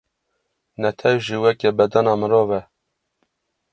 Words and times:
Netew 0.81 1.17
jî 1.25 1.37
weke 1.43 1.69
bedena 1.77 2.13
mirov 2.21 2.49
e. 2.59 2.61